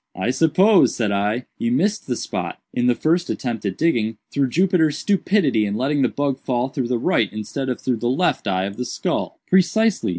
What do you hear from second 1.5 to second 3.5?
"you missed the spot, in the first